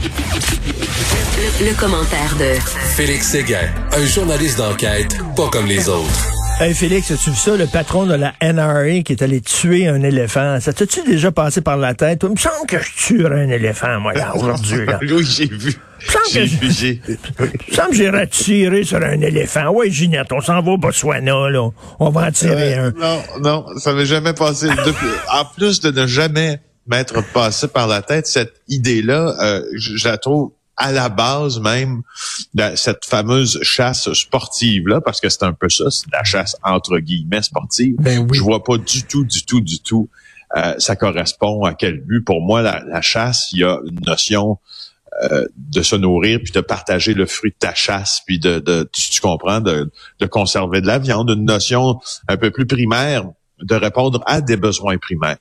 Le, 0.00 1.66
le 1.70 1.74
commentaire 1.80 2.36
de 2.38 2.54
Félix 2.96 3.28
Séguin, 3.30 3.68
un 3.92 4.04
journaliste 4.06 4.58
d'enquête 4.58 5.16
pas 5.36 5.48
comme 5.50 5.66
les 5.66 5.88
autres. 5.88 6.28
Hey 6.60 6.72
Félix, 6.74 7.10
as-tu 7.10 7.30
vu 7.30 7.36
ça, 7.36 7.56
le 7.56 7.66
patron 7.66 8.06
de 8.06 8.14
la 8.14 8.32
NRA 8.42 9.02
qui 9.04 9.12
est 9.12 9.22
allé 9.22 9.40
tuer 9.40 9.86
un 9.88 10.02
éléphant? 10.02 10.58
Ça 10.60 10.72
t'a-tu 10.72 11.02
déjà 11.04 11.30
passé 11.32 11.60
par 11.62 11.76
la 11.76 11.94
tête? 11.94 12.20
Il 12.24 12.30
me 12.30 12.36
semble 12.36 12.66
que 12.68 12.78
je 12.80 12.92
tuerais 12.96 13.42
un 13.44 13.48
éléphant, 13.48 13.98
moi, 14.00 14.12
là, 14.12 14.32
aujourd'hui. 14.36 14.86
Là. 14.86 14.98
Oui, 15.02 15.24
j'ai 15.24 15.46
vu. 15.46 15.74
me 15.76 16.12
semble 16.12 16.24
J'ai 16.32 16.40
que- 16.42 16.64
vu, 16.64 16.70
j'ai. 16.72 17.00
Il 17.08 17.14
me 17.70 17.74
semble 17.74 17.90
que 17.90 17.96
j'irais 17.96 18.26
tirer 18.28 18.84
sur 18.84 18.98
un 18.98 19.20
éléphant. 19.20 19.68
Ouais, 19.70 19.90
Ginette, 19.90 20.32
on 20.32 20.40
s'en 20.40 20.60
va 20.62 20.70
au 20.72 20.78
Botswana, 20.78 21.48
là. 21.50 21.68
On 22.00 22.10
va 22.10 22.26
en 22.26 22.30
tirer 22.32 22.74
un. 22.74 22.90
Non, 22.92 23.22
non, 23.40 23.66
ça 23.78 23.92
m'est 23.94 24.06
jamais 24.06 24.32
passé. 24.32 24.68
Depuis- 24.68 25.06
en 25.32 25.44
plus 25.44 25.80
de 25.80 25.90
ne 25.92 26.06
jamais 26.06 26.60
m'être 26.88 27.22
passé 27.32 27.68
par 27.68 27.86
la 27.86 28.02
tête, 28.02 28.26
cette 28.26 28.54
idée-là, 28.68 29.34
euh, 29.40 29.62
je, 29.74 30.08
la 30.08 30.18
trouve 30.18 30.52
à 30.76 30.92
la 30.92 31.08
base 31.08 31.60
même 31.60 32.02
de 32.54 32.76
cette 32.76 33.04
fameuse 33.04 33.58
chasse 33.62 34.12
sportive-là, 34.12 35.00
parce 35.00 35.20
que 35.20 35.28
c'est 35.28 35.42
un 35.42 35.52
peu 35.52 35.68
ça, 35.68 35.90
c'est 35.90 36.10
la 36.12 36.24
chasse 36.24 36.56
entre 36.62 36.98
guillemets 36.98 37.42
sportive. 37.42 37.96
Ben 37.98 38.18
oui. 38.18 38.36
Je 38.38 38.42
vois 38.42 38.62
pas 38.62 38.78
du 38.78 39.04
tout, 39.04 39.24
du 39.24 39.44
tout, 39.44 39.60
du 39.60 39.80
tout, 39.80 40.08
euh, 40.56 40.74
ça 40.78 40.96
correspond 40.96 41.64
à 41.64 41.74
quel 41.74 42.00
but. 42.00 42.24
Pour 42.24 42.40
moi, 42.40 42.62
la, 42.62 42.82
la 42.86 43.00
chasse, 43.00 43.48
il 43.52 43.60
y 43.60 43.64
a 43.64 43.78
une 43.86 44.00
notion 44.06 44.58
euh, 45.24 45.46
de 45.56 45.82
se 45.82 45.96
nourrir, 45.96 46.38
puis 46.42 46.52
de 46.52 46.60
partager 46.60 47.12
le 47.12 47.26
fruit 47.26 47.50
de 47.50 47.56
ta 47.58 47.74
chasse, 47.74 48.22
puis 48.24 48.38
de, 48.38 48.60
de 48.60 48.88
tu, 48.92 49.10
tu 49.10 49.20
comprends, 49.20 49.60
de, 49.60 49.90
de 50.20 50.26
conserver 50.26 50.80
de 50.80 50.86
la 50.86 50.98
viande, 50.98 51.30
une 51.30 51.44
notion 51.44 51.98
un 52.28 52.36
peu 52.36 52.50
plus 52.52 52.66
primaire 52.66 53.24
de 53.62 53.74
répondre 53.74 54.22
à 54.26 54.40
des 54.40 54.56
besoins 54.56 54.98
primaires. 54.98 55.36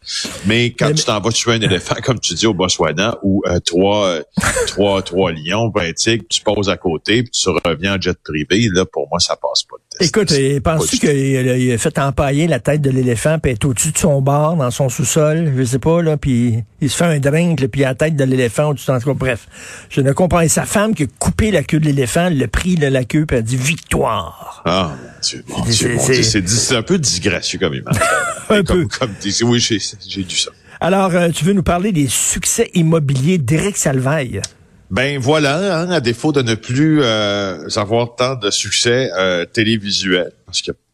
Mais 0.45 0.71
quand 0.71 0.87
Mais- 0.87 0.93
tu 0.95 1.05
t'en 1.05 1.19
vas 1.19 1.31
tuer 1.31 1.53
un 1.53 1.61
éléphant, 1.61 1.95
comme 2.03 2.19
tu 2.19 2.33
dis 2.33 2.47
au 2.47 2.53
Botswana, 2.53 3.17
ou 3.23 3.43
euh, 3.47 3.59
trois, 3.59 4.07
euh, 4.07 4.23
trois, 4.67 5.01
trois 5.03 5.31
lions, 5.31 5.67
ben, 5.67 5.93
tu 5.93 6.41
poses 6.43 6.69
à 6.69 6.77
côté, 6.77 7.23
puis 7.23 7.31
tu 7.31 7.49
reviens 7.49 7.95
en 7.95 8.01
jet 8.01 8.17
privé, 8.23 8.69
là, 8.73 8.85
pour 8.85 9.07
moi, 9.09 9.19
ça 9.19 9.35
passe 9.35 9.63
pas 9.63 9.77
le 9.77 9.97
test. 9.97 10.09
Écoute, 10.09 10.63
penses-tu 10.63 10.97
qu'il 10.97 11.71
a, 11.71 11.77
fait 11.77 11.99
empailler 11.99 12.47
la 12.47 12.59
tête 12.59 12.81
de 12.81 12.89
l'éléphant, 12.89 13.39
puis 13.39 13.51
est 13.51 13.65
au-dessus 13.65 13.91
de 13.91 13.97
son 13.97 14.21
bar, 14.21 14.55
dans 14.55 14.71
son 14.71 14.89
sous-sol, 14.89 15.53
je 15.55 15.63
sais 15.63 15.79
pas, 15.79 16.02
là, 16.02 16.17
puis 16.17 16.63
il 16.81 16.89
se 16.89 16.97
fait 16.97 17.06
un 17.06 17.20
drink, 17.20 17.66
puis 17.67 17.81
il 17.81 17.86
a 17.86 17.89
la 17.89 17.95
tête 17.95 18.16
de 18.16 18.23
l'éléphant 18.23 18.70
en 18.70 18.75
tout 18.75 18.83
cas, 18.86 19.00
bref. 19.14 19.47
Je 19.89 20.02
ne 20.02 20.11
comprends. 20.11 20.42
Et 20.42 20.47
sa 20.47 20.66
femme 20.66 20.94
qui 20.94 21.03
a 21.03 21.08
coupé 21.20 21.52
la 21.52 21.64
queue 21.64 21.80
de 21.80 21.86
l'éléphant, 21.86 22.30
le 22.31 22.47
pris 22.47 22.75
de 22.75 22.88
la 22.88 23.03
queue, 23.03 23.25
puis 23.25 23.36
elle 23.38 23.44
a 23.44 23.45
dit 23.45 23.56
victoire. 23.58 24.61
Ah, 24.66 24.92
mon 24.95 25.20
Dieu, 25.22 25.44
mon 25.48 25.66
C'est- 25.66 25.72
Dieu, 25.72 25.95
mon 25.95 26.00
c'est- 26.23 26.42
Dieu, 26.42 26.78
un 26.78 26.81
peu 26.83 26.98
disgracieux 27.00 27.59
comme 27.59 27.73
image. 27.73 27.95
Un 28.50 28.64
comme, 28.64 28.88
peu. 28.88 28.98
Comme, 29.00 29.11
oui, 29.50 29.59
j'ai 29.59 29.80
j'ai 30.08 30.23
dû 30.23 30.36
ça. 30.38 30.52
Alors, 30.80 31.14
euh, 31.16 31.30
tu 31.30 31.44
veux 31.44 31.53
nous 31.53 31.64
parler 31.64 31.92
des 31.92 32.08
succès 32.08 32.70
immobiliers 32.75 33.38
d'Éric 33.39 33.78
Salvaille? 33.78 34.42
Ben 34.89 35.20
voilà, 35.20 35.80
hein, 35.81 35.89
à 35.89 36.00
défaut 36.00 36.31
de 36.31 36.42
ne 36.42 36.55
plus 36.55 37.00
euh, 37.02 37.67
avoir 37.75 38.16
tant 38.16 38.36
de 38.36 38.50
succès 38.52 39.09
euh, 39.17 39.44
télévisuel, 39.45 40.31
parce 40.45 40.61
qu'il 40.61 40.72
n'y 40.72 40.75
a, 40.75 40.80
pas- 40.80 40.86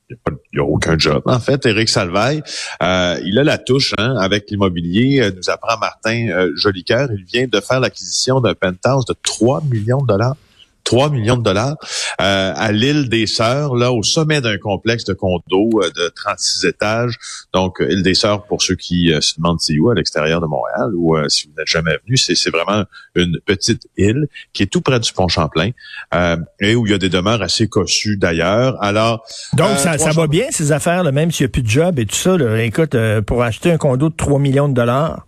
il 0.53 0.57
y 0.57 0.59
a 0.59 0.63
aucun 0.63 0.97
job. 0.97 1.21
En 1.25 1.39
fait, 1.39 1.65
Éric 1.65 1.89
Salvaille, 1.89 2.41
euh, 2.81 3.19
il 3.25 3.37
a 3.39 3.43
la 3.43 3.57
touche 3.57 3.93
hein, 3.97 4.15
avec 4.19 4.49
l'immobilier, 4.49 5.21
euh, 5.21 5.31
nous 5.35 5.49
apprend 5.49 5.77
Martin 5.79 6.29
euh, 6.29 6.51
Jolicoeur. 6.55 7.09
Il 7.11 7.23
vient 7.23 7.47
de 7.47 7.59
faire 7.59 7.79
l'acquisition 7.79 8.39
d'un 8.39 8.53
penthouse 8.53 9.05
de 9.05 9.15
3 9.21 9.63
millions 9.69 10.01
de 10.01 10.07
dollars. 10.07 10.35
3 10.83 11.09
millions 11.09 11.37
de 11.37 11.43
dollars 11.43 11.75
euh, 12.21 12.53
à 12.55 12.71
l'île 12.71 13.09
des 13.09 13.27
Sœurs, 13.27 13.75
là 13.75 13.91
au 13.91 14.03
sommet 14.03 14.41
d'un 14.41 14.57
complexe 14.57 15.05
de 15.05 15.13
condos 15.13 15.69
euh, 15.81 15.89
de 15.95 16.11
36 16.15 16.65
étages. 16.65 17.17
Donc 17.53 17.81
euh, 17.81 17.91
île 17.91 18.03
des 18.03 18.13
Sœurs 18.13 18.43
pour 18.43 18.61
ceux 18.61 18.75
qui 18.75 19.11
euh, 19.11 19.21
se 19.21 19.35
demandent 19.37 19.59
c'est 19.59 19.77
où 19.77 19.89
à 19.89 19.95
l'extérieur 19.95 20.41
de 20.41 20.47
Montréal 20.47 20.91
ou 20.95 21.15
euh, 21.15 21.29
si 21.29 21.47
vous 21.47 21.53
n'êtes 21.57 21.67
jamais 21.67 21.97
venu, 22.05 22.17
c'est 22.17 22.49
vraiment 22.49 22.83
une 23.15 23.39
petite 23.45 23.87
île 23.97 24.27
qui 24.53 24.63
est 24.63 24.67
tout 24.67 24.81
près 24.81 24.99
du 24.99 25.11
pont 25.13 25.27
Champlain 25.27 25.71
euh, 26.13 26.37
et 26.59 26.75
où 26.75 26.85
il 26.85 26.91
y 26.91 26.95
a 26.95 26.97
des 26.97 27.09
demeures 27.09 27.41
assez 27.41 27.67
cossues 27.67 28.17
d'ailleurs. 28.17 28.81
Alors 28.81 29.25
Donc, 29.53 29.77
ça, 29.77 29.97
ça 29.97 30.11
va 30.11 30.27
bien, 30.27 30.45
ces 30.51 30.71
affaires, 30.71 31.03
là, 31.03 31.11
même 31.11 31.31
s'il 31.31 31.45
n'y 31.45 31.49
a 31.49 31.51
plus 31.51 31.63
de 31.63 31.69
job 31.69 31.99
et 31.99 32.05
tout 32.05 32.15
ça. 32.15 32.37
Là. 32.37 32.61
Écoute, 32.63 32.95
euh, 32.95 33.21
pour 33.21 33.43
acheter 33.43 33.71
un 33.71 33.77
condo 33.77 34.09
de 34.09 34.15
3 34.15 34.39
millions 34.39 34.69
de 34.69 34.73
dollars, 34.73 35.25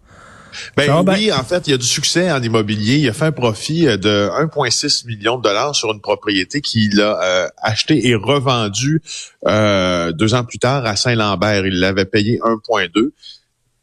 Ben 0.78 1.04
oui, 1.08 1.32
en 1.32 1.44
fait, 1.44 1.68
il 1.68 1.72
y 1.72 1.74
a 1.74 1.78
du 1.78 1.86
succès 1.86 2.32
en 2.32 2.42
immobilier. 2.42 2.98
Il 2.98 3.10
a 3.10 3.14
fait 3.14 3.26
un 3.26 3.32
profit 3.32 3.88
euh, 3.88 3.98
de 3.98 4.30
1,6 4.40 5.08
million 5.08 5.38
de 5.38 5.44
dollars 5.44 5.76
sur 5.76 5.92
une 5.92 6.02
propriété 6.02 6.62
qu'il 6.62 7.02
a 7.02 7.22
euh, 7.22 7.48
achetée 7.58 8.08
et 8.08 8.16
revendue 8.16 9.02
euh, 9.48 10.12
deux 10.12 10.34
ans 10.34 10.44
plus 10.44 10.60
tard 10.60 10.86
à 10.86 10.96
Saint-Lambert. 10.96 11.66
Il 11.66 11.80
l'avait 11.80 12.06
payé 12.06 12.40
1,2. 12.44 13.12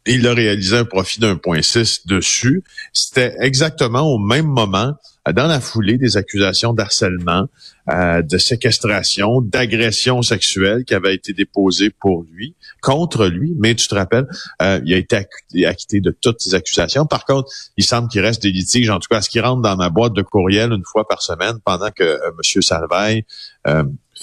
Il 0.05 0.27
a 0.27 0.33
réalisé 0.33 0.77
un 0.77 0.85
profit 0.85 1.19
d'un 1.19 1.35
1,6 1.35 2.07
dessus. 2.07 2.63
C'était 2.91 3.35
exactement 3.39 4.01
au 4.01 4.17
même 4.17 4.47
moment, 4.47 4.93
euh, 5.27 5.31
dans 5.31 5.47
la 5.47 5.61
foulée 5.61 5.97
des 5.97 6.17
accusations 6.17 6.73
d'harcèlement, 6.73 7.47
euh, 7.89 8.21
de 8.21 8.37
séquestration, 8.37 9.39
d'agression 9.39 10.21
sexuelle 10.21 10.83
qui 10.83 10.93
avaient 10.93 11.15
été 11.15 11.31
déposées 11.31 11.89
pour 11.89 12.25
lui, 12.31 12.53
contre 12.81 13.27
lui. 13.27 13.55
Mais 13.57 13.75
tu 13.75 13.87
te 13.87 13.95
rappelles, 13.95 14.27
euh, 14.61 14.81
il 14.85 14.93
a 14.93 14.97
été 14.97 15.25
acquitté, 15.65 16.01
de 16.01 16.11
toutes 16.11 16.41
ces 16.41 16.53
accusations. 16.53 17.05
Par 17.05 17.23
contre, 17.23 17.49
il 17.77 17.85
semble 17.85 18.09
qu'il 18.09 18.21
reste 18.21 18.41
des 18.41 18.51
litiges, 18.51 18.89
en 18.89 18.99
tout 18.99 19.07
cas, 19.09 19.21
ce 19.21 19.29
qui 19.29 19.39
rentre 19.39 19.61
dans 19.61 19.77
ma 19.77 19.89
boîte 19.89 20.13
de 20.13 20.21
courriel 20.21 20.73
une 20.73 20.83
fois 20.85 21.07
par 21.07 21.21
semaine 21.21 21.59
pendant 21.63 21.91
que 21.91 22.03
euh, 22.03 22.19
M. 22.27 22.61
Salvaille 22.61 23.25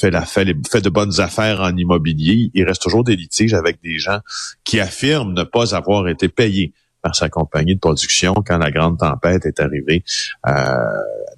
fait, 0.01 0.11
la, 0.11 0.25
fait, 0.25 0.45
les- 0.45 0.57
fait 0.71 0.81
de 0.81 0.89
bonnes 0.91 1.21
affaires 1.21 1.61
en 1.61 1.77
immobilier. 1.77 2.51
Il 2.55 2.65
reste 2.65 2.83
toujours 2.83 3.05
des 3.05 3.17
litiges 3.17 3.55
avec 3.55 3.79
des 3.83 3.99
gens 3.99 4.21
qui 4.65 4.81
affirment 4.81 5.35
ne 5.35 5.43
pas 5.45 5.75
avoir 5.75 6.09
été 6.09 6.29
payés 6.29 6.73
par 7.03 7.15
sa 7.15 7.29
compagnie 7.29 7.75
de 7.75 7.81
production 7.81 8.35
quand 8.47 8.59
la 8.59 8.71
grande 8.71 8.99
tempête 8.99 9.47
est 9.47 9.61
arrivée 9.61 10.05
euh, 10.47 10.53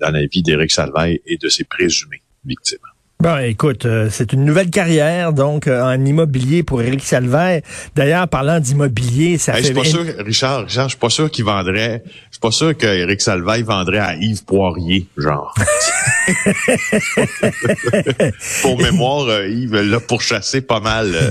dans 0.01 0.11
la 0.11 0.27
vie 0.27 0.43
d'Éric 0.43 0.71
Salvaille 0.72 1.21
et 1.27 1.37
de 1.39 1.49
ses 1.49 1.65
présumées 1.65 2.22
victimes. 2.45 2.78
Bon, 3.21 3.39
écoute, 3.39 3.87
euh, 3.87 4.09
c'est 4.11 4.33
une 4.33 4.45
nouvelle 4.45 4.69
carrière, 4.71 5.33
donc, 5.33 5.69
euh, 5.69 5.81
en 5.81 6.05
immobilier 6.05 6.65
pour 6.65 6.83
Éric 6.83 7.05
Salvaire. 7.05 7.62
D'ailleurs, 7.95 8.27
parlant 8.27 8.59
d'immobilier, 8.59 9.39
ça 9.39 9.53
Hey, 9.56 9.62
je 9.62 9.69
fait... 9.72 9.84
suis 9.84 9.95
pas 9.97 10.05
sûr, 10.05 10.25
Richard, 10.27 10.62
Richard, 10.65 10.89
je 10.89 10.89
suis 10.89 10.99
pas 10.99 11.09
sûr 11.09 11.31
qu'il 11.31 11.45
vendrait, 11.45 12.03
je 12.06 12.11
suis 12.33 12.41
pas 12.41 12.51
sûr 12.51 12.77
qu'Éric 12.77 13.22
vendrait 13.65 13.99
à 14.01 14.17
Yves 14.17 14.45
Poirier, 14.45 15.06
genre. 15.17 15.55
Pour 18.63 18.81
mémoire, 18.81 19.29
euh, 19.29 19.49
Yves 19.49 19.75
l'a 19.75 20.01
pourchassé 20.01 20.61
pas 20.61 20.81
mal, 20.81 21.13
euh, 21.15 21.31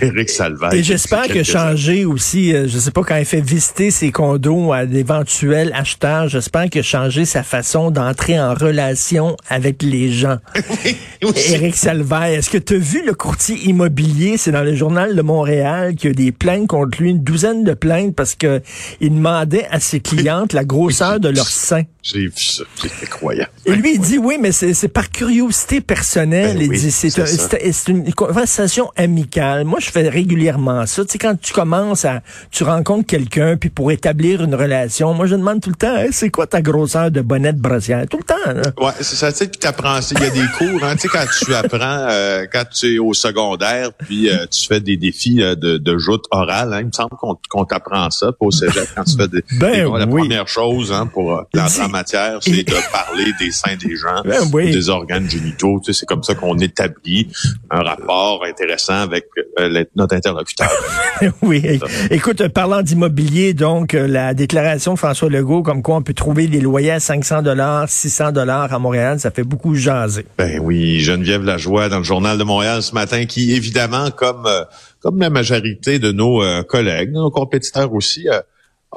Éric 0.02 0.30
Salvaille. 0.30 0.78
Et 0.78 0.82
j'espère 0.82 1.26
que 1.26 1.32
années. 1.32 1.44
changer 1.44 2.04
aussi, 2.04 2.54
euh, 2.54 2.68
je 2.68 2.78
sais 2.78 2.90
pas, 2.90 3.02
quand 3.02 3.16
il 3.16 3.24
fait 3.24 3.40
visiter 3.40 3.90
ses 3.90 4.12
condos 4.12 4.72
à 4.72 4.86
d'éventuels 4.86 5.72
acheteurs, 5.74 6.28
j'espère 6.28 6.70
que 6.70 6.82
changer 6.82 7.24
sa 7.24 7.42
façon 7.42 7.90
d'entrer 7.90 8.38
en 8.38 8.54
relation 8.54 9.36
avec 9.48 9.82
les 9.82 10.12
gens. 10.12 10.38
Salvaire, 11.74 12.24
est-ce 12.24 12.50
que 12.50 12.58
tu 12.58 12.74
as 12.74 12.78
vu 12.78 13.04
le 13.04 13.14
courtier 13.14 13.56
immobilier, 13.64 14.36
c'est 14.36 14.52
dans 14.52 14.62
le 14.62 14.74
journal 14.74 15.16
de 15.16 15.22
Montréal, 15.22 15.94
qu'il 15.94 16.10
y 16.10 16.12
a 16.12 16.14
des 16.14 16.32
plaintes 16.32 16.68
contre 16.68 17.00
lui, 17.00 17.10
une 17.10 17.22
douzaine 17.22 17.64
de 17.64 17.74
plaintes 17.74 18.14
parce 18.14 18.34
que 18.34 18.62
il 19.00 19.14
demandait 19.14 19.66
à 19.70 19.80
ses 19.80 20.00
clientes 20.00 20.52
la 20.52 20.64
grosseur 20.64 21.20
de 21.20 21.28
leur 21.28 21.46
sein. 21.46 21.82
J'ai 22.02 22.26
vu 22.26 22.32
ça, 22.36 22.64
c'est 22.76 22.90
incroyable. 23.02 23.50
Et 23.64 23.72
lui, 23.72 23.94
il 23.94 24.00
dit 24.06 24.18
oui, 24.18 24.36
mais 24.40 24.52
c'est 24.52 24.88
par 24.88 25.10
curiosité 25.10 25.80
personnelle. 25.80 26.56
Ben 26.58 26.62
il 26.64 26.70
oui, 26.70 26.78
dit 26.78 26.90
c'est 26.90 27.18
un- 27.20 27.92
une 27.94 28.12
conversation 28.14 28.90
amicale. 28.96 29.64
Moi, 29.64 29.78
je 29.80 29.90
fais 29.90 30.08
régulièrement 30.08 30.86
ça. 30.86 31.04
Tu 31.04 31.12
sais, 31.12 31.18
quand 31.18 31.38
tu 31.40 31.52
commences 31.52 32.04
à, 32.04 32.22
tu 32.50 32.64
rencontres 32.64 33.06
quelqu'un, 33.06 33.56
puis 33.56 33.70
pour 33.70 33.90
établir 33.90 34.42
une 34.42 34.54
relation, 34.54 35.14
moi, 35.14 35.26
je 35.26 35.34
demande 35.34 35.60
tout 35.60 35.70
le 35.70 35.76
temps, 35.76 35.96
Hey, 35.96 36.12
c'est 36.12 36.30
quoi 36.30 36.46
ta 36.46 36.60
grosseur 36.62 37.10
de 37.10 37.20
bonnet 37.20 37.52
de 37.52 37.60
brossière? 37.60 38.04
Tout 38.10 38.18
le 38.18 38.24
temps, 38.24 38.52
là. 38.52 38.62
Ouais, 38.84 38.92
c'est 39.00 39.16
ça, 39.16 39.32
tu 39.32 39.38
sais, 39.38 39.48
puis 39.48 39.58
t'apprends, 39.58 39.98
il 40.10 40.18
y 40.20 40.24
a 40.24 40.30
des 40.30 40.46
cours, 40.58 40.84
hein, 40.84 40.94
tu 40.96 41.02
sais, 41.02 41.08
quand 41.08 41.24
tu 41.44 41.54
apprends, 41.54 42.06
euh, 42.10 42.44
quand 42.52 42.64
tu 42.72 42.94
es 42.94 42.98
au 42.98 43.14
secondaire, 43.14 43.92
puis 43.92 44.28
euh, 44.30 44.46
tu 44.46 44.66
fais 44.66 44.80
des 44.80 44.96
défis 44.96 45.42
euh, 45.42 45.54
de, 45.54 45.78
de 45.78 45.98
joute 45.98 46.24
orale, 46.30 46.72
hein, 46.74 46.80
il 46.80 46.86
me 46.86 46.92
semble 46.92 47.10
qu'on 47.48 47.64
t'apprend 47.64 48.10
ça, 48.10 48.30
au 48.40 48.50
cégep, 48.50 48.88
quand 48.94 49.04
tu 49.04 49.16
fais 49.16 49.28
des, 49.28 49.42
Ben 49.58 49.72
des- 49.72 49.98
la 49.98 50.06
oui. 50.06 50.20
première 50.22 50.48
chose, 50.48 50.92
hein, 50.92 51.06
pour 51.06 51.42
la 51.54 51.68
matière, 51.88 52.38
c'est 52.42 52.62
de 52.62 52.92
parler 52.92 53.32
des 53.40 53.50
seins 53.50 53.76
des 53.76 53.95
gens, 53.96 54.22
Ben 54.24 54.42
oui. 54.52 54.70
des 54.70 54.88
organes 54.88 55.28
génitaux. 55.28 55.80
Tu 55.84 55.92
sais, 55.92 56.00
c'est 56.00 56.06
comme 56.06 56.22
ça 56.22 56.34
qu'on 56.34 56.58
établit 56.58 57.28
un 57.70 57.82
rapport 57.82 58.44
intéressant 58.44 59.00
avec 59.00 59.26
euh, 59.58 59.84
notre 59.94 60.14
interlocuteur. 60.14 60.70
oui. 61.42 61.80
Écoute, 62.10 62.46
parlant 62.48 62.82
d'immobilier, 62.82 63.54
donc, 63.54 63.94
euh, 63.94 64.06
la 64.06 64.34
déclaration 64.34 64.94
de 64.94 64.98
François 64.98 65.28
Legault, 65.28 65.62
comme 65.62 65.82
quoi 65.82 65.96
on 65.96 66.02
peut 66.02 66.14
trouver 66.14 66.46
des 66.46 66.60
loyers 66.60 66.92
à 66.92 67.00
500 67.00 67.42
dollars, 67.42 67.88
600 67.88 68.32
dollars 68.32 68.72
à 68.72 68.78
Montréal, 68.78 69.20
ça 69.20 69.30
fait 69.30 69.44
beaucoup 69.44 69.74
jaser. 69.74 70.26
Ben 70.38 70.60
oui, 70.60 71.00
Geneviève 71.00 71.42
Lajoie 71.42 71.88
dans 71.88 71.98
le 71.98 72.04
journal 72.04 72.38
de 72.38 72.44
Montréal 72.44 72.82
ce 72.82 72.94
matin, 72.94 73.26
qui 73.26 73.52
évidemment, 73.52 74.10
comme 74.10 74.46
euh, 74.46 74.64
comme 75.00 75.20
la 75.20 75.30
majorité 75.30 75.98
de 75.98 76.12
nos 76.12 76.42
euh, 76.42 76.62
collègues, 76.62 77.12
nos 77.12 77.30
compétiteurs 77.30 77.92
aussi, 77.92 78.26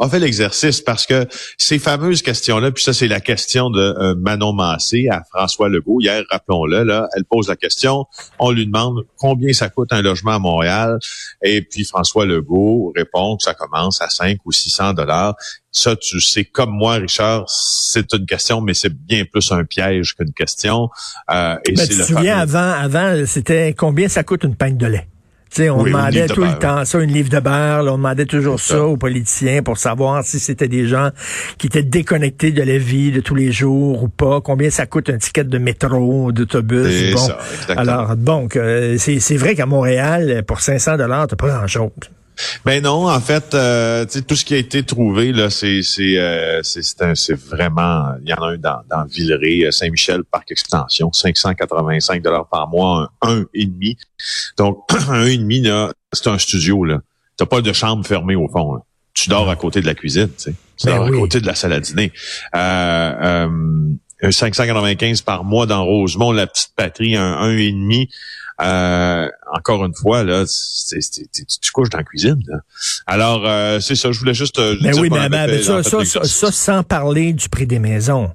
a 0.06 0.10
fait 0.10 0.20
l'exercice 0.20 0.82
parce 0.82 1.06
que 1.06 1.28
ces 1.58 1.78
fameuses 1.80 2.22
questions-là, 2.22 2.72
puis 2.72 2.84
ça 2.84 2.94
c'est 2.94 3.08
la 3.08 3.20
question 3.20 3.70
de 3.70 3.80
euh, 3.82 4.16
Manon 4.18 4.54
Massé 4.54 5.08
à 5.12 5.22
François 5.32 5.70
Legault 5.70 6.00
hier, 6.02 6.24
rappelons-le, 6.32 6.84
là, 6.84 7.08
elle 7.16 7.26
pose 7.26 7.48
la 7.50 7.56
question, 7.56 8.06
on 8.40 8.52
lui 8.52 8.66
demande 8.66 9.04
combien 9.18 9.52
ça 9.54 9.70
coûte 9.70 9.92
un 9.92 10.02
logement 10.02 10.32
à 10.36 10.40
Montréal, 10.40 11.00
et 11.44 11.62
puis 11.62 11.84
François 11.86 12.26
Legault 12.26 12.94
répond 12.96 13.38
que 13.38 13.44
ça 13.44 13.54
commence 13.54 14.02
à 14.02 14.10
5 14.10 14.38
ou 14.46 14.52
600 14.52 14.94
dollars. 14.94 15.36
Ça, 15.72 15.96
tu 15.96 16.20
sais, 16.20 16.46
comme 16.46 16.72
moi, 16.72 16.96
Richard, 16.96 17.46
c'est 17.48 18.12
une 18.14 18.26
question, 18.26 18.60
mais 18.60 18.74
c'est 18.74 18.92
bien 18.92 19.24
plus 19.26 19.52
un 19.52 19.64
piège 19.66 20.16
qu'une 20.16 20.34
question. 20.34 20.90
Euh, 21.32 21.56
et 21.68 21.74
Ben, 21.74 21.78
c'est 21.84 21.90
tu 21.90 21.98
te 22.00 22.04
souviens, 22.04 22.40
fameux- 22.40 22.56
avant, 22.58 22.84
avant, 23.12 23.26
c'était 23.28 23.74
combien 23.78 24.08
ça 24.08 24.24
coûte 24.24 24.44
une 24.44 24.56
pinte 24.56 24.78
de 24.78 24.88
lait? 24.88 25.08
Tu 25.52 25.64
sais, 25.64 25.70
on 25.72 25.82
Oui, 25.82 25.90
demandait 25.92 26.28
de 26.28 26.34
tout 26.34 26.42
le 26.42 26.48
beurre. 26.48 26.60
temps 26.60 26.86
ça, 26.86 27.00
une 27.00 27.12
livre 27.12 27.30
de 27.30 27.40
beurre. 27.40 27.82
là, 27.84 27.94
on 27.94 27.98
demandait 27.98 28.26
toujours 28.28 28.60
ça 28.60 28.76
ça. 28.76 28.84
aux 28.84 28.98
politiciens 28.98 29.64
pour 29.64 29.78
savoir 29.80 30.24
si 30.24 30.40
c'était 30.40 30.68
des 30.68 30.86
gens 30.88 31.10
qui 31.58 31.68
étaient 31.68 31.82
déconnectés 31.82 32.52
de 32.52 32.62
la 32.62 32.78
vie 32.78 33.12
de 33.12 33.20
tous 33.20 33.34
les 33.36 33.52
jours 33.52 34.04
ou 34.04 34.10
pas. 34.10 34.42
Combien 34.42 34.70
ça 34.70 34.86
coûte 34.86 35.10
un 35.10 35.18
ticket 35.18 35.44
de 35.46 35.58
métro, 35.58 36.32
d'autobus. 36.32 37.14
Bon. 37.14 37.18
ça. 37.18 37.40
Alors, 37.76 38.16
donc, 38.16 38.56
euh, 38.56 38.96
c'est 39.00 39.20
c'est 39.20 39.38
vrai 39.38 39.56
qu'à 39.56 39.66
Montréal, 39.66 40.44
pour 40.46 40.62
500 40.62 40.98
dollars, 40.98 41.28
t'as 41.28 41.36
pas 41.36 41.48
grand-chose. 41.50 41.90
Ben 42.66 42.84
non, 42.84 43.10
en 43.10 43.20
fait, 43.20 43.54
euh, 43.54 44.06
tout 44.28 44.36
ce 44.36 44.46
qui 44.46 44.54
a 44.54 44.58
été 44.58 44.84
trouvé 44.84 45.32
là, 45.32 45.50
c'est 45.50 45.82
c'est 45.82 46.18
euh, 46.18 46.62
c'est 46.64 47.34
vraiment. 47.34 48.14
Il 48.24 48.30
y 48.30 48.34
en 48.34 48.44
a 48.44 48.48
un 48.52 48.58
dans, 48.58 48.82
dans 48.90 49.06
Villeray, 49.06 49.66
euh, 49.66 49.72
Saint-Michel, 49.72 50.24
parc 50.24 50.52
extension, 50.52 51.12
585 51.12 52.22
dollars 52.22 52.48
par 52.48 52.68
mois, 52.70 53.12
un, 53.22 53.40
un 53.40 53.46
et 53.54 53.66
demi. 53.66 53.98
Donc 54.58 54.86
un 55.10 55.26
et 55.26 55.38
demi 55.38 55.62
là, 55.62 55.92
c'est 56.14 56.28
un 56.28 56.38
studio 56.38 56.84
là. 56.86 57.00
T'as 57.38 57.46
pas 57.46 57.62
de 57.62 57.74
chambre 57.74 58.06
fermée 58.06 58.36
au 58.36 58.48
fond. 58.48 58.76
là. 58.76 58.82
Tu 59.14 59.30
dors 59.30 59.50
à 59.50 59.56
côté 59.56 59.82
de 59.82 59.86
la 59.86 59.96
cuisine, 59.96 60.28
tu 60.30 60.34
sais. 60.38 60.54
Tu 60.78 60.86
Ben 60.86 60.96
dors 60.98 61.08
oui. 61.10 61.18
à 61.18 61.20
côté 61.20 61.42
de 61.42 61.46
la 61.46 61.56
salle 61.56 61.74
à 61.74 61.80
dîner. 61.80 62.12
Euh, 62.56 63.48
euh, 63.50 63.94
un 64.22 64.32
595 64.32 65.22
par 65.22 65.44
mois 65.44 65.66
dans 65.66 65.84
Rosemont, 65.84 66.32
la 66.32 66.48
petite 66.48 66.72
patrie, 66.76 67.16
un, 67.16 67.34
un 67.34 67.58
et 67.58 67.72
demi. 67.72 68.10
Euh, 68.62 69.30
encore 69.54 69.84
une 69.86 69.94
fois, 69.96 70.24
là, 70.24 70.46
tu, 70.46 71.00
tu 71.62 71.72
couches 71.72 71.90
dans 71.90 71.98
la 71.98 72.04
cuisine. 72.04 72.42
là. 72.48 72.58
Alors, 73.08 73.44
euh, 73.48 73.80
c'est 73.80 73.96
ça. 73.96 74.12
Je 74.12 74.20
voulais 74.20 74.34
juste. 74.34 74.60
euh, 74.60 74.76
Ben 74.82 74.92
dire 74.92 75.02
oui, 75.02 75.10
mais, 75.10 75.62
ça, 75.64 75.82
ça, 75.84 76.06
ça, 76.06 76.24
ça, 76.24 76.52
sans 76.52 76.84
parler 76.84 77.34
du 77.34 77.50
prix 77.50 77.66
des 77.68 77.80
maisons. 77.80 78.32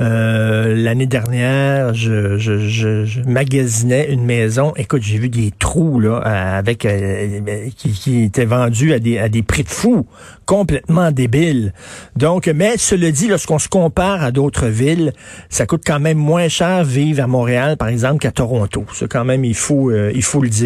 Euh, 0.00 0.74
L'année 0.74 1.06
dernière, 1.06 1.94
je, 1.94 2.38
je, 2.38 2.58
je, 2.68 3.04
je 3.04 3.20
magasinais 3.22 4.12
une 4.12 4.24
maison. 4.24 4.72
Écoute, 4.76 5.02
j'ai 5.02 5.18
vu 5.18 5.28
des 5.28 5.52
trous 5.58 6.00
là 6.00 6.18
avec 6.18 6.84
euh, 6.84 7.68
qui, 7.76 7.92
qui 7.92 8.22
étaient 8.24 8.44
vendus 8.44 8.92
à 8.92 8.98
des, 8.98 9.18
à 9.18 9.28
des 9.28 9.42
prix 9.42 9.64
de 9.64 9.68
fou, 9.68 10.06
complètement 10.46 11.10
débiles. 11.10 11.72
Donc, 12.16 12.46
mais 12.46 12.76
cela 12.78 13.10
dit, 13.10 13.28
lorsqu'on 13.28 13.58
se 13.58 13.68
compare 13.68 14.22
à 14.22 14.30
d'autres 14.30 14.66
villes, 14.66 15.12
ça 15.50 15.66
coûte 15.66 15.82
quand 15.86 16.00
même 16.00 16.18
moins 16.18 16.48
cher 16.48 16.84
vivre 16.84 17.22
à 17.22 17.26
Montréal, 17.26 17.76
par 17.76 17.88
exemple, 17.88 18.18
qu'à 18.18 18.30
Toronto. 18.32 18.84
C'est 18.94 19.08
quand 19.08 19.24
même, 19.24 19.44
il 19.44 19.54
faut, 19.56 19.90
euh, 19.90 20.12
il 20.14 20.22
faut 20.22 20.40
le 20.42 20.48
dire. 20.48 20.57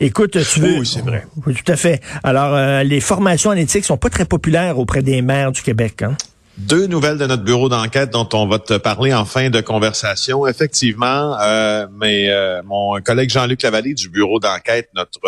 Écoute, 0.00 0.32
tu 0.32 0.60
veux. 0.60 0.78
Oui, 0.78 0.86
c'est 0.86 1.02
vrai. 1.02 1.26
Oui, 1.46 1.54
tout 1.54 1.70
à 1.72 1.76
fait. 1.76 2.00
Alors, 2.22 2.54
euh, 2.54 2.82
les 2.82 3.00
formations 3.00 3.50
en 3.50 3.54
éthique 3.54 3.84
sont 3.84 3.96
pas 3.96 4.10
très 4.10 4.24
populaires 4.24 4.78
auprès 4.78 5.02
des 5.02 5.22
maires 5.22 5.52
du 5.52 5.62
Québec. 5.62 6.02
Hein? 6.02 6.16
Deux 6.56 6.86
nouvelles 6.86 7.18
de 7.18 7.26
notre 7.26 7.42
bureau 7.42 7.68
d'enquête 7.68 8.10
dont 8.10 8.28
on 8.32 8.46
va 8.46 8.58
te 8.58 8.74
parler 8.74 9.12
en 9.12 9.24
fin 9.24 9.50
de 9.50 9.60
conversation. 9.60 10.46
Effectivement, 10.46 11.36
euh, 11.40 11.86
mais 12.00 12.30
euh, 12.30 12.62
mon 12.64 13.00
collègue 13.00 13.30
Jean-Luc 13.30 13.62
Lavallée 13.62 13.94
du 13.94 14.08
bureau 14.08 14.38
d'enquête, 14.38 14.88
notre 14.94 15.18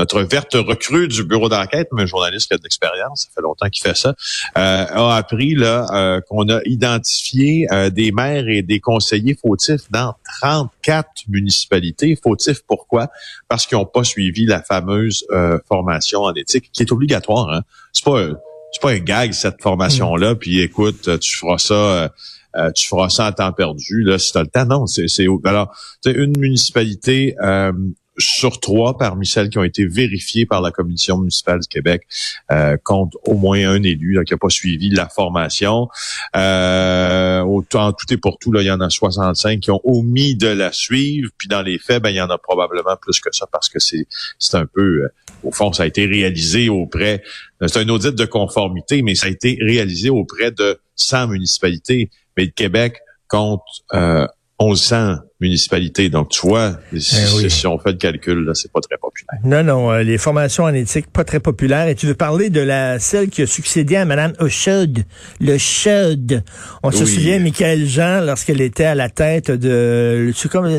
notre 0.00 0.22
verte 0.22 0.54
recrue 0.54 1.08
du 1.08 1.24
bureau 1.24 1.48
d'enquête, 1.48 1.88
mais 1.92 2.02
un 2.02 2.06
journaliste 2.06 2.48
qui 2.48 2.54
a 2.54 2.56
de 2.58 2.62
l'expérience, 2.62 3.24
ça 3.24 3.28
fait 3.34 3.42
longtemps 3.42 3.68
qu'il 3.68 3.82
fait 3.82 3.96
ça, 3.96 4.14
euh, 4.56 4.86
a 4.86 5.16
appris 5.16 5.54
là 5.54 5.86
euh, 5.92 6.20
qu'on 6.28 6.48
a 6.48 6.60
identifié 6.64 7.66
euh, 7.72 7.90
des 7.90 8.10
maires 8.12 8.48
et 8.48 8.62
des 8.62 8.80
conseillers 8.80 9.34
fautifs 9.40 9.90
dans 9.90 10.14
34 10.40 11.06
municipalités. 11.28 12.16
Fautifs 12.22 12.62
pourquoi? 12.66 13.08
Parce 13.48 13.66
qu'ils 13.66 13.78
n'ont 13.78 13.84
pas 13.86 14.04
suivi 14.04 14.46
la 14.46 14.62
fameuse 14.62 15.24
euh, 15.32 15.58
formation 15.68 16.22
en 16.22 16.32
éthique 16.34 16.70
qui 16.72 16.82
est 16.82 16.92
obligatoire. 16.92 17.50
Hein? 17.50 17.62
C'est 17.92 18.04
pas 18.04 18.20
un- 18.22 18.36
c'est 18.72 18.82
pas 18.82 18.90
un 18.92 18.98
gag 18.98 19.32
cette 19.32 19.60
formation 19.60 20.14
là. 20.16 20.34
Puis 20.36 20.60
écoute, 20.60 21.18
tu 21.18 21.36
feras 21.38 21.58
ça. 21.58 21.74
euh, 21.74 22.08
euh, 22.56 22.70
tu 22.72 22.88
feras 22.88 23.08
ça 23.10 23.28
en 23.28 23.32
temps 23.32 23.52
perdu, 23.52 24.02
là, 24.02 24.18
si 24.18 24.32
tu 24.32 24.38
as 24.38 24.42
le 24.42 24.48
temps. 24.48 24.64
Non, 24.66 24.86
c'est, 24.88 25.06
c'est 25.06 25.26
alors, 25.44 25.72
une 26.04 26.36
municipalité 26.36 27.36
euh, 27.44 27.70
sur 28.18 28.60
trois 28.60 28.98
parmi 28.98 29.26
celles 29.26 29.48
qui 29.50 29.58
ont 29.58 29.64
été 29.64 29.86
vérifiées 29.86 30.46
par 30.46 30.60
la 30.60 30.70
Commission 30.70 31.18
municipale 31.18 31.60
du 31.60 31.68
Québec 31.68 32.06
euh, 32.50 32.76
compte 32.82 33.14
au 33.24 33.34
moins 33.34 33.68
un 33.68 33.82
élu 33.82 34.12
là, 34.14 34.24
qui 34.24 34.32
n'a 34.32 34.38
pas 34.38 34.50
suivi 34.50 34.90
la 34.90 35.08
formation. 35.08 35.88
Euh, 36.36 37.40
autant 37.40 37.92
tout 37.92 38.12
et 38.12 38.16
pour 38.16 38.38
tout, 38.38 38.52
il 38.56 38.66
y 38.66 38.70
en 38.70 38.80
a 38.80 38.90
65 38.90 39.60
qui 39.60 39.70
ont 39.70 39.80
omis 39.84 40.34
de 40.34 40.48
la 40.48 40.72
suivre. 40.72 41.30
Puis 41.38 41.48
dans 41.48 41.62
les 41.62 41.78
faits, 41.78 42.02
ben, 42.02 42.10
il 42.10 42.16
y 42.16 42.20
en 42.20 42.30
a 42.30 42.38
probablement 42.38 42.96
plus 43.00 43.20
que 43.20 43.30
ça 43.32 43.46
parce 43.50 43.68
que 43.68 43.78
c'est, 43.78 44.06
c'est 44.38 44.56
un 44.56 44.66
peu, 44.66 45.04
euh, 45.04 45.08
au 45.42 45.52
fond, 45.52 45.72
ça 45.72 45.84
a 45.84 45.86
été 45.86 46.06
réalisé 46.06 46.68
auprès, 46.68 47.22
c'est 47.66 47.78
un 47.78 47.88
audit 47.88 48.14
de 48.14 48.24
conformité, 48.24 49.02
mais 49.02 49.14
ça 49.14 49.26
a 49.26 49.30
été 49.30 49.58
réalisé 49.60 50.10
auprès 50.10 50.50
de 50.50 50.80
100 50.96 51.28
municipalités. 51.28 52.10
Mais 52.36 52.44
le 52.44 52.50
Québec 52.50 53.00
compte 53.28 53.62
euh, 53.94 54.26
1100 54.60 55.16
municipalités. 55.40 56.10
Donc, 56.10 56.28
tu 56.28 56.46
vois, 56.46 56.78
si, 56.96 57.16
Eh 57.16 57.36
oui. 57.36 57.50
si 57.50 57.66
on 57.66 57.78
fait 57.78 57.92
le 57.92 57.96
calcul, 57.96 58.44
là, 58.44 58.52
c'est 58.54 58.70
pas 58.70 58.80
très 58.80 58.98
populaire. 58.98 59.40
Non, 59.44 59.64
non, 59.64 59.90
euh, 59.90 60.02
les 60.02 60.18
formations 60.18 60.64
en 60.64 60.74
éthique, 60.74 61.10
pas 61.10 61.24
très 61.24 61.40
populaires. 61.40 61.88
Et 61.88 61.94
tu 61.94 62.06
veux 62.06 62.14
parler 62.14 62.50
de 62.50 62.60
la 62.60 62.98
celle 62.98 63.30
qui 63.30 63.42
a 63.42 63.46
succédé 63.46 63.96
à 63.96 64.04
Mme 64.04 64.34
Oshud, 64.38 65.04
le 65.40 65.56
Chud. 65.56 66.42
On 66.82 66.90
se 66.90 67.06
souvient, 67.06 67.38
Michael 67.38 67.86
Jean, 67.86 68.20
lorsqu'elle 68.20 68.60
était 68.60 68.84
à 68.84 68.94
la 68.94 69.08
tête 69.08 69.50
de 69.50 70.30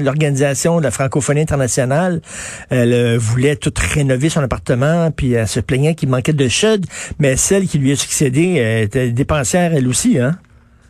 l'organisation 0.04 0.78
de 0.78 0.84
la 0.84 0.92
francophonie 0.92 1.42
internationale, 1.42 2.22
elle 2.70 2.94
euh, 2.94 3.18
voulait 3.18 3.56
tout 3.56 3.74
rénover 3.76 4.30
son 4.30 4.42
appartement, 4.42 5.10
puis 5.12 5.34
elle 5.34 5.48
se 5.48 5.60
plaignait 5.60 5.96
qu'il 5.96 6.10
manquait 6.10 6.34
de 6.34 6.48
Chud, 6.48 6.86
mais 7.20 7.36
celle 7.36 7.68
qui 7.68 7.80
lui 7.80 7.92
a 7.92 7.96
succédé 7.96 8.56
elle 8.56 8.84
était 8.84 9.10
dépensière 9.12 9.74
elle 9.74 9.88
aussi, 9.88 10.20
hein? 10.20 10.38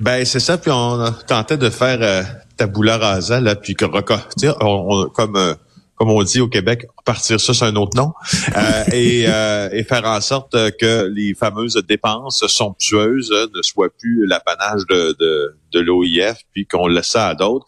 Ben, 0.02 0.26
c'est 0.26 0.40
ça. 0.40 0.58
Puis 0.58 0.72
on 0.72 1.12
tenté 1.28 1.58
de 1.58 1.70
faire 1.70 2.00
euh, 2.02 2.24
tabula 2.58 2.98
rasa, 2.98 3.40
là, 3.40 3.56
puis 3.56 3.76
que, 3.76 3.86
on, 3.86 5.04
on- 5.06 5.10
comme... 5.10 5.36
euh, 5.36 5.54
comme 6.02 6.10
on 6.10 6.24
dit 6.24 6.42
au 6.42 6.48
Québec, 6.48 6.88
repartir 6.98 7.40
ça 7.40 7.54
sur 7.54 7.64
un 7.68 7.76
autre 7.76 7.96
nom, 7.96 8.12
euh, 8.58 8.84
et, 8.92 9.26
euh, 9.28 9.70
et 9.72 9.84
faire 9.84 10.04
en 10.06 10.20
sorte 10.20 10.56
euh, 10.56 10.72
que 10.72 11.06
les 11.06 11.36
fameuses 11.36 11.76
dépenses 11.88 12.44
somptueuses 12.48 13.32
euh, 13.32 13.46
ne 13.56 13.62
soient 13.62 13.92
plus 14.00 14.26
l'apanage 14.26 14.82
de, 14.90 15.16
de, 15.20 15.56
de 15.72 15.80
l'OIF, 15.80 16.40
puis 16.54 16.66
qu'on 16.66 16.88
laisse 16.88 17.10
ça 17.10 17.28
à 17.28 17.36
d'autres. 17.36 17.68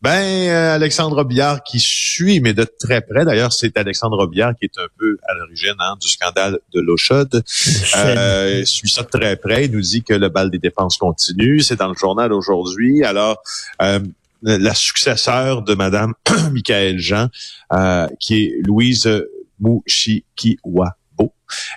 Ben, 0.00 0.10
euh, 0.48 0.74
Alexandre 0.74 1.14
Robillard 1.16 1.62
qui 1.62 1.78
suit, 1.78 2.40
mais 2.40 2.54
de 2.54 2.64
très 2.64 3.00
près, 3.00 3.24
d'ailleurs, 3.24 3.52
c'est 3.52 3.76
Alexandre 3.76 4.16
Robillard 4.16 4.54
qui 4.56 4.66
est 4.66 4.78
un 4.78 4.88
peu 4.98 5.16
à 5.28 5.34
l'origine 5.34 5.74
hein, 5.78 5.96
du 6.00 6.08
scandale 6.08 6.58
de 6.74 6.80
l'eau 6.80 6.96
chaude. 6.96 7.42
Euh, 7.96 8.64
suit 8.64 8.88
ça 8.88 9.02
de 9.02 9.08
très 9.08 9.36
près. 9.36 9.66
Il 9.66 9.72
nous 9.72 9.80
dit 9.80 10.02
que 10.02 10.14
le 10.14 10.28
bal 10.28 10.50
des 10.50 10.58
dépenses 10.58 10.96
continue. 10.98 11.60
C'est 11.60 11.76
dans 11.76 11.86
le 11.88 11.94
journal 11.94 12.32
aujourd'hui. 12.32 13.04
Alors, 13.04 13.42
euh, 13.80 14.00
la 14.42 14.74
successeur 14.74 15.62
de 15.62 15.74
Madame 15.74 16.14
Michael 16.52 16.98
Jean, 16.98 17.28
euh, 17.72 18.06
qui 18.20 18.44
est 18.44 18.52
Louise 18.66 19.08
Mouchikiwabo, 19.60 21.34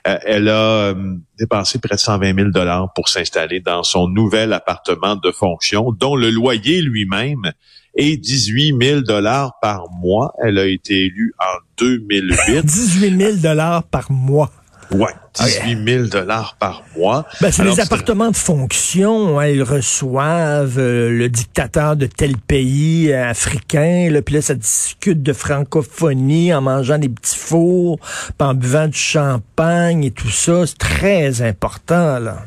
euh, 0.07 0.17
elle 0.25 0.49
a 0.49 0.89
euh, 0.89 1.15
dépensé 1.37 1.79
près 1.79 1.95
de 1.95 1.99
120 1.99 2.35
000 2.35 2.49
dollars 2.49 2.91
pour 2.93 3.09
s'installer 3.09 3.59
dans 3.59 3.83
son 3.83 4.07
nouvel 4.07 4.53
appartement 4.53 5.15
de 5.15 5.31
fonction, 5.31 5.91
dont 5.91 6.15
le 6.15 6.29
loyer 6.29 6.81
lui-même 6.81 7.51
est 7.95 8.17
18 8.17 8.75
000 8.81 9.01
dollars 9.01 9.53
par 9.61 9.89
mois. 9.91 10.33
Elle 10.43 10.57
a 10.57 10.65
été 10.65 11.05
élue 11.05 11.33
en 11.39 11.59
2008. 11.77 12.65
18 12.65 13.17
000 13.17 13.37
dollars 13.37 13.83
par 13.83 14.11
mois. 14.11 14.51
Ouais, 14.91 15.11
18 15.35 15.83
000 15.85 16.07
dollars 16.07 16.55
par 16.59 16.83
mois. 16.97 17.25
Ben, 17.41 17.51
c'est 17.51 17.63
des 17.63 17.79
appartements 17.79 18.31
de 18.31 18.35
fonction. 18.35 19.39
hein, 19.39 19.47
ils 19.47 19.63
reçoivent 19.63 20.77
euh, 20.77 21.09
le 21.09 21.27
dictateur 21.29 21.95
de 21.95 22.05
tel 22.05 22.37
pays 22.37 23.11
euh, 23.11 23.29
africain. 23.29 24.09
Là, 24.11 24.21
puis 24.21 24.35
là, 24.35 24.41
ça 24.41 24.55
discute 24.55 25.23
de 25.23 25.33
francophonie 25.33 26.53
en 26.53 26.61
mangeant 26.61 26.97
des 26.97 27.09
petits 27.09 27.37
fours, 27.37 27.99
en 28.39 28.53
buvant 28.53 28.87
du 28.87 28.97
champagne 28.97 30.03
et 30.03 30.11
tout 30.11 30.29
ça. 30.29 30.65
C'est 30.65 30.77
très 30.77 31.41
important. 31.41 32.19
là. 32.19 32.37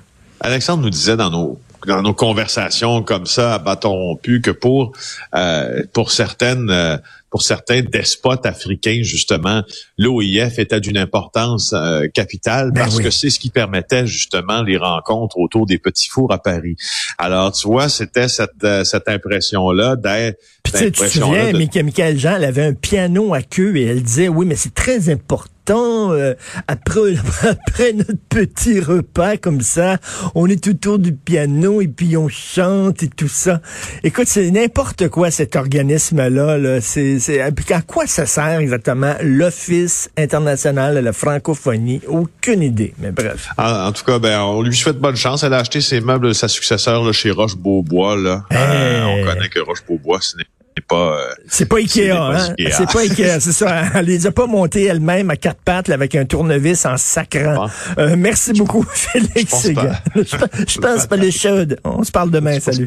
Alexandre 0.40 0.82
nous 0.82 0.90
disait 0.90 1.16
dans 1.16 1.30
nos 1.30 1.58
dans 1.86 2.02
nos 2.02 2.14
conversations 2.14 3.02
comme 3.02 3.26
ça 3.26 3.54
à 3.54 3.58
bâton 3.60 3.90
rompu 3.90 4.40
que 4.40 4.50
pour 4.50 4.92
euh, 5.34 5.82
pour 5.92 6.10
certaines 6.10 6.70
euh, 6.70 6.96
pour 7.30 7.42
certains 7.42 7.82
despotes 7.82 8.46
africains 8.46 9.00
justement 9.02 9.62
l'OIF 9.98 10.58
était 10.58 10.80
d'une 10.80 10.98
importance 10.98 11.72
euh, 11.74 12.06
capitale 12.12 12.70
Ben 12.72 12.82
parce 12.82 12.96
oui. 12.96 13.04
que 13.04 13.10
c'est 13.10 13.30
ce 13.30 13.38
qui 13.38 13.50
permettait 13.50 14.06
justement 14.06 14.62
les 14.62 14.76
rencontres 14.76 15.38
autour 15.38 15.66
des 15.66 15.78
petits 15.78 16.08
fours 16.08 16.32
à 16.32 16.38
Paris. 16.38 16.76
Alors 17.18 17.52
tu 17.52 17.66
vois 17.68 17.88
c'était 17.88 18.28
cette 18.28 18.50
euh, 18.64 18.84
cette 18.84 19.08
impression 19.08 19.70
là 19.70 19.96
d'être 19.96 20.38
tu 20.64 20.70
sais, 20.72 20.84
tu 20.86 20.92
te 20.92 20.96
impression-là 20.98 21.38
souviens, 21.38 21.52
de- 21.52 21.58
Michael 21.58 21.84
Michael 21.84 22.18
Jean, 22.18 22.36
elle 22.36 22.44
avait 22.44 22.64
un 22.64 22.74
piano 22.74 23.32
à 23.32 23.42
queue 23.42 23.76
et 23.76 23.84
elle 23.86 24.02
disait, 24.02 24.28
oui, 24.28 24.44
mais 24.44 24.56
c'est 24.56 24.74
très 24.74 25.08
important. 25.08 26.12
euh, 26.12 26.34
après, 26.66 27.14
après 27.42 27.92
notre 27.92 28.18
petit 28.28 28.80
repas 28.80 29.36
comme 29.38 29.60
ça, 29.62 29.98
on 30.34 30.46
est 30.46 30.66
autour 30.66 30.98
du 30.98 31.12
piano 31.14 31.80
et 31.80 31.88
puis 31.88 32.16
on 32.16 32.28
chante 32.28 33.02
et 33.02 33.08
tout 33.08 33.28
ça. 33.28 33.60
Écoute, 34.02 34.26
c'est 34.28 34.50
n'importe 34.50 35.08
quoi 35.08 35.30
cet 35.30 35.56
organisme-là. 35.56 36.58
Là. 36.58 36.80
C'est, 36.80 37.17
c'est, 37.18 37.52
puis 37.54 37.72
à 37.74 37.80
quoi 37.82 38.06
ça 38.06 38.26
sert 38.26 38.58
exactement 38.60 39.14
l'Office 39.22 40.10
international 40.16 40.94
de 40.94 41.00
la 41.00 41.12
francophonie? 41.12 42.00
Aucune 42.08 42.62
idée, 42.62 42.94
mais 42.98 43.10
bref. 43.10 43.48
En, 43.56 43.86
en 43.88 43.92
tout 43.92 44.04
cas, 44.04 44.18
ben, 44.18 44.40
on 44.40 44.62
lui 44.62 44.76
souhaite 44.76 44.98
bonne 44.98 45.16
chance. 45.16 45.42
Elle 45.42 45.54
a 45.54 45.58
acheté 45.58 45.80
ses 45.80 46.00
meubles 46.00 46.28
de 46.28 46.32
sa 46.32 46.48
successeur 46.48 47.02
là, 47.04 47.12
chez 47.12 47.30
Roche-Beaubois. 47.30 48.16
Là. 48.16 48.44
Euh, 48.52 49.04
on 49.04 49.24
connaît 49.24 49.48
que 49.48 49.60
Roche-Beaubois, 49.60 50.18
ce 50.20 50.36
n'est 50.36 50.44
pas... 50.88 51.18
euh, 51.18 51.24
C'est 51.48 51.66
pas 51.66 51.76
Ikea, 51.78 52.10
pas 52.10 52.36
hein? 52.36 52.54
Ikea. 52.58 52.72
C'est 52.72 52.92
pas 52.92 53.00
Ikea, 53.00 53.40
c'est 53.40 53.52
ça. 53.52 53.82
Elle 53.94 54.06
les 54.06 54.26
a 54.26 54.30
pas 54.32 54.46
montées 54.46 54.84
elle-même 54.84 55.28
à 55.30 55.36
quatre 55.36 55.60
pattes 55.64 55.88
là, 55.88 55.94
avec 55.94 56.14
un 56.14 56.24
tournevis 56.24 56.86
en 56.86 56.96
sacrant. 56.96 57.68
Euh, 57.98 58.14
merci 58.16 58.52
beaucoup, 58.52 58.84
Félix 58.88 59.50
pense 59.50 59.72
pas. 59.72 59.92
Je, 60.14 60.36
pense- 60.36 60.48
je 60.68 60.78
pense 60.78 61.06
pas 61.06 61.16
les 61.16 61.32
chaudes. 61.32 61.78
On 61.84 62.04
se 62.04 62.12
parle 62.12 62.30
demain. 62.30 62.60
Salut. 62.60 62.86